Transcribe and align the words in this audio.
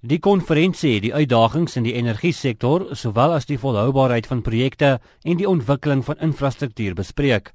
Die 0.00 0.16
konferensie 0.16 0.94
het 0.94 1.02
die 1.04 1.12
uitdagings 1.12 1.74
in 1.76 1.84
die 1.84 1.92
energiesektor, 1.92 2.86
sowel 2.96 3.34
as 3.36 3.44
die 3.44 3.58
volhoubaarheid 3.60 4.24
van 4.30 4.40
projekte 4.40 4.94
en 5.28 5.36
die 5.36 5.48
ontwikkeling 5.48 6.00
van 6.06 6.16
infrastruktuur 6.24 6.94
bespreek. 6.96 7.50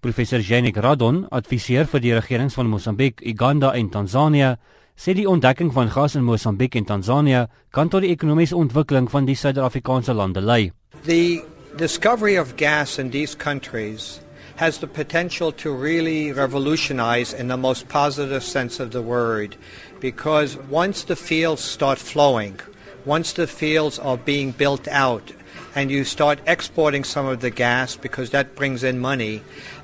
Professor 0.00 0.40
Jenik 0.40 0.78
Radon, 0.80 1.26
adviseur 1.28 1.84
vir 1.84 2.00
die 2.00 2.14
regerings 2.16 2.56
van 2.56 2.70
Mosambiek, 2.72 3.20
Uganda 3.20 3.74
en 3.76 3.90
Tansanië, 3.92 4.54
sê 4.96 5.12
die 5.12 5.28
ontdekking 5.28 5.74
van 5.76 5.92
gas 5.92 6.16
in 6.16 6.24
Mosambiek 6.24 6.80
en 6.80 6.88
Tansanië 6.88 7.44
kan 7.68 7.92
tot 7.92 8.00
die 8.00 8.14
ekonomiese 8.16 8.56
ontwikkeling 8.56 9.10
van 9.12 9.28
die 9.28 9.36
Suid-Afrikaanse 9.36 10.16
lande 10.16 10.40
lei. 10.40 10.72
The 11.04 11.44
discovery 11.76 12.38
of 12.40 12.56
gas 12.56 12.96
in 12.96 13.10
these 13.10 13.36
countries 13.36 14.22
has 14.56 14.78
the 14.78 14.86
potential 14.86 15.52
to 15.52 15.70
really 15.72 16.32
revolutionize 16.32 17.32
in 17.32 17.48
the 17.48 17.56
most 17.56 17.88
positive 17.88 18.42
sense 18.42 18.80
of 18.80 18.90
the 18.90 19.02
word 19.02 19.56
because 20.00 20.56
once 20.68 21.04
the 21.04 21.16
fields 21.16 21.62
start 21.62 21.98
flowing, 21.98 22.58
once 23.04 23.32
the 23.34 23.46
fields 23.46 23.98
are 23.98 24.16
being 24.16 24.52
built 24.52 24.88
out, 24.88 25.32
and 25.74 25.90
you 25.90 26.04
start 26.04 26.40
exporting 26.46 27.04
some 27.04 27.26
of 27.26 27.40
the 27.40 27.50
gas 27.50 27.96
because 27.96 28.30
that 28.30 28.56
brings 28.56 28.82
in 28.82 28.98
money, 28.98 29.42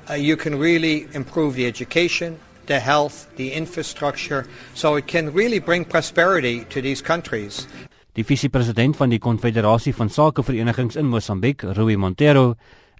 uh, 0.09 0.13
you 0.13 0.35
can 0.35 0.57
really 0.57 1.07
improve 1.13 1.55
the 1.55 1.65
education, 1.65 2.39
the 2.65 2.79
health, 2.79 3.27
the 3.37 3.53
infrastructure, 3.53 4.45
so 4.73 4.95
it 4.95 5.07
can 5.07 5.31
really 5.33 5.59
bring 5.59 5.85
prosperity 5.85 6.65
to 6.65 6.81
these 6.81 7.01
countries. 7.01 7.67
Die 8.17 8.25
visiepresident 8.25 8.97
van 8.97 9.11
die 9.13 9.19
Konfederasie 9.21 9.93
van 9.93 10.09
Sakeverenigings 10.09 10.97
in 10.97 11.05
Mosambiek, 11.05 11.61
Rui 11.77 11.95
Montero, 11.95 12.55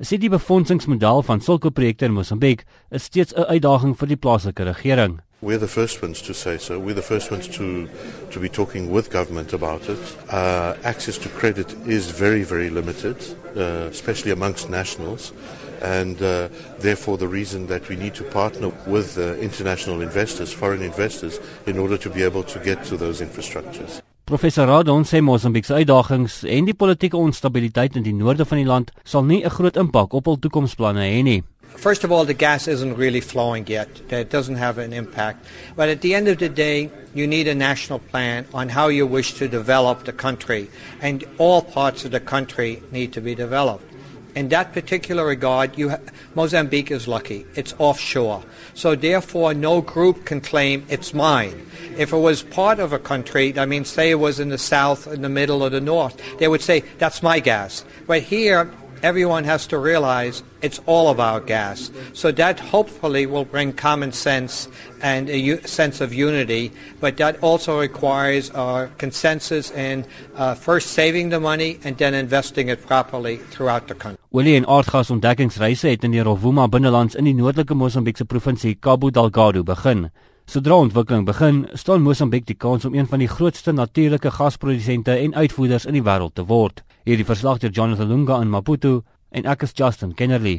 sê 0.06 0.18
die 0.22 0.30
befondsingsmodel 0.30 1.24
van 1.26 1.40
sulke 1.42 1.72
projekte 1.74 2.06
in 2.06 2.14
Mosambiek 2.14 2.66
is 2.92 3.04
steeds 3.04 3.34
'n 3.34 3.50
uitdaging 3.50 3.96
vir 3.98 4.08
die 4.08 4.18
plaaslike 4.18 4.64
regering. 4.64 5.22
We're 5.42 5.60
the 5.60 5.68
first 5.68 6.02
ones 6.02 6.22
to 6.22 6.34
say 6.34 6.58
so. 6.58 6.80
We're 6.80 6.96
the 6.96 7.02
first 7.02 7.32
ones 7.32 7.48
to, 7.58 7.88
to 8.32 8.40
be 8.40 8.50
talking 8.50 8.92
with 8.92 9.12
government 9.12 9.54
about 9.54 9.88
it. 9.88 10.00
Uh, 10.30 10.74
access 10.84 11.18
to 11.20 11.30
credit 11.30 11.76
is 11.86 12.10
very, 12.10 12.44
very 12.44 12.70
limited, 12.70 13.18
uh, 13.56 13.90
especially 13.90 14.32
amongst 14.32 14.70
nationals. 14.70 15.34
And 15.82 16.20
uh, 16.24 16.50
therefore, 16.80 17.18
the 17.18 17.28
reason 17.28 17.68
that 17.68 17.88
we 17.88 17.96
need 17.96 18.16
to 18.16 18.24
partner 18.24 18.72
with 18.88 19.18
uh, 19.18 19.36
international 19.36 20.02
investors, 20.02 20.52
foreign 20.52 20.82
investors, 20.82 21.40
in 21.68 21.78
order 21.78 21.98
to 21.98 22.10
be 22.10 22.24
able 22.24 22.44
to 22.44 22.60
get 22.60 22.84
to 22.86 22.98
those 22.98 23.22
infrastructures. 23.22 24.02
Professor 24.28 24.68
Radon 24.68 25.06
sê 25.08 25.22
Mosambiek 25.24 25.64
se 25.64 25.78
uitdagings 25.80 26.42
en 26.44 26.66
die 26.68 26.74
politieke 26.76 27.16
onstabiliteit 27.16 27.94
in 27.96 28.04
die 28.04 28.12
noorde 28.12 28.44
van 28.44 28.60
die 28.60 28.68
land 28.68 28.90
sal 29.08 29.24
nie 29.24 29.46
'n 29.46 29.54
groot 29.56 29.78
impak 29.80 30.14
op 30.14 30.26
hul 30.26 30.36
toekomsplanne 30.38 31.00
hê 31.00 31.24
nie. 31.24 31.44
First 31.78 32.04
of 32.04 32.12
all, 32.12 32.26
the 32.26 32.34
gas 32.34 32.68
isn't 32.68 32.98
really 32.98 33.22
flowing 33.22 33.66
yet. 33.70 33.88
It 34.10 34.30
doesn't 34.30 34.58
have 34.58 34.78
an 34.84 34.92
impact. 34.92 35.46
But 35.78 35.88
at 35.88 36.02
the 36.02 36.14
end 36.14 36.28
of 36.28 36.40
the 36.40 36.50
day, 36.50 36.90
you 37.14 37.26
need 37.26 37.48
a 37.48 37.56
national 37.56 38.00
plan 38.00 38.46
on 38.54 38.70
how 38.70 38.90
you 38.90 39.08
wish 39.08 39.34
to 39.40 39.48
develop 39.48 40.04
the 40.04 40.12
country. 40.12 40.68
And 41.02 41.24
all 41.38 41.62
parts 41.62 42.04
of 42.04 42.12
the 42.12 42.20
country 42.20 42.82
need 42.92 43.14
to 43.14 43.22
be 43.22 43.34
developed. 43.34 43.97
In 44.38 44.50
that 44.50 44.72
particular 44.72 45.26
regard, 45.26 45.80
you 45.80 45.90
ha- 45.90 45.98
Mozambique 46.36 46.92
is 46.92 47.08
lucky. 47.08 47.48
It's 47.56 47.74
offshore. 47.80 48.44
So 48.76 48.94
therefore, 48.94 49.56
no 49.56 49.82
group 49.82 50.26
can 50.26 50.42
claim 50.42 50.86
it's 50.90 51.12
mine. 51.12 51.66
If 51.98 52.14
it 52.14 52.18
was 52.18 52.44
part 52.44 52.80
of 52.80 52.94
a 52.94 53.00
country, 53.00 53.58
I 53.58 53.66
mean, 53.66 53.84
say 53.84 54.12
it 54.12 54.20
was 54.20 54.40
in 54.40 54.50
the 54.50 54.60
south, 54.60 55.08
in 55.08 55.24
the 55.24 55.30
middle, 55.30 55.64
or 55.64 55.72
the 55.72 55.82
north, 55.82 56.22
they 56.38 56.48
would 56.48 56.62
say, 56.62 56.84
that's 57.00 57.24
my 57.24 57.40
gas. 57.40 57.84
But 58.06 58.22
here, 58.22 58.72
everyone 59.02 59.44
has 59.44 59.68
to 59.68 59.78
realize 59.78 60.44
it's 60.62 60.80
all 60.86 61.08
our 61.20 61.40
gas. 61.40 61.92
So 62.14 62.32
that 62.32 62.60
hopefully 62.60 63.26
will 63.26 63.46
bring 63.46 63.74
common 63.74 64.12
sense 64.12 64.68
and 65.02 65.30
a 65.30 65.38
u- 65.38 65.60
sense 65.66 66.02
of 66.02 66.14
unity, 66.14 66.72
but 67.00 67.18
that 67.18 67.38
also 67.42 67.80
requires 67.80 68.52
a 68.54 68.90
consensus 68.98 69.72
in 69.72 70.06
uh, 70.36 70.56
first 70.56 70.92
saving 70.92 71.30
the 71.30 71.40
money 71.40 71.80
and 71.84 71.98
then 71.98 72.14
investing 72.14 72.70
it 72.70 72.86
properly 72.88 73.38
throughout 73.52 73.88
the 73.88 73.96
country. 73.96 74.18
Olie 74.32 74.56
en 74.56 74.66
aardgasontdekkingsreise 74.66 75.88
het 75.88 76.04
in 76.04 76.12
die 76.12 76.24
Rovuma 76.24 76.68
binnelands 76.68 77.16
in 77.16 77.26
die 77.26 77.36
noordelike 77.36 77.74
Mosambiekse 77.74 78.26
provinsie 78.26 78.76
Cabo 78.80 79.10
Delgado 79.10 79.64
begin. 79.64 80.10
Sodra 80.48 80.78
ontwikkeling 80.80 81.26
begin, 81.28 81.66
staan 81.76 82.02
Mosambiek 82.02 82.46
die 82.48 82.56
kans 82.56 82.86
om 82.88 82.94
een 82.96 83.08
van 83.08 83.20
die 83.20 83.28
grootste 83.28 83.74
natuurlike 83.76 84.32
gasprodusente 84.32 85.12
en 85.12 85.36
uitvoerders 85.36 85.86
in 85.86 85.98
die 85.98 86.04
wêreld 86.04 86.38
te 86.40 86.46
word. 86.48 86.87
Hierdie 87.08 87.24
verslag 87.24 87.62
deur 87.64 87.72
Jonathan 87.72 88.10
Lunga 88.10 88.42
in 88.42 88.50
Maputo 88.52 89.06
en 89.32 89.46
ek 89.48 89.62
is 89.64 89.72
Justin 89.72 90.12
Kennerly. 90.12 90.58